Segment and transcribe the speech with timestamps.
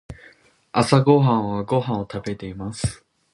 [0.71, 3.05] 朝ごはんはご飯を食べています。